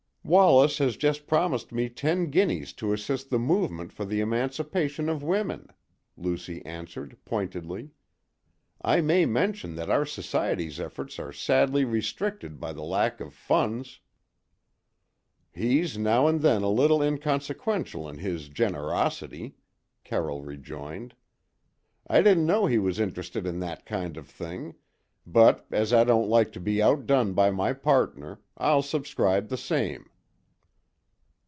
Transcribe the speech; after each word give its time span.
"Wallace 0.23 0.77
has 0.77 0.97
just 0.97 1.25
promised 1.25 1.71
me 1.73 1.89
ten 1.89 2.29
guineas 2.29 2.73
to 2.73 2.93
assist 2.93 3.31
the 3.31 3.39
movement 3.39 3.91
for 3.91 4.05
the 4.05 4.21
emancipation 4.21 5.09
of 5.09 5.23
women," 5.23 5.67
Lucy 6.15 6.63
answered 6.63 7.17
pointedly. 7.25 7.89
"I 8.83 9.01
may 9.01 9.25
mention 9.25 9.75
that 9.75 9.89
our 9.89 10.05
society's 10.05 10.79
efforts 10.79 11.17
are 11.17 11.33
sadly 11.33 11.85
restricted 11.85 12.59
by 12.59 12.71
the 12.71 12.83
lack 12.83 13.19
of 13.19 13.33
funds." 13.33 13.99
"He's 15.51 15.97
now 15.97 16.27
and 16.27 16.41
then 16.41 16.61
a 16.61 16.69
little 16.69 17.01
inconsequential 17.01 18.07
in 18.07 18.19
his 18.19 18.47
generosity," 18.47 19.55
Carroll 20.03 20.43
rejoined. 20.43 21.15
"I 22.05 22.21
didn't 22.21 22.45
know 22.45 22.67
he 22.67 22.77
was 22.79 22.99
interested 22.99 23.47
in 23.47 23.59
that 23.61 23.87
kind 23.87 24.15
of 24.15 24.29
thing, 24.29 24.75
but 25.25 25.65
as 25.71 25.91
I 25.91 26.03
don't 26.03 26.29
like 26.29 26.51
to 26.53 26.59
be 26.59 26.81
outdone 26.81 27.33
by 27.33 27.49
my 27.49 27.73
partner, 27.73 28.39
I'll 28.55 28.83
subscribe 28.83 29.49
the 29.49 29.57
same." 29.57 30.05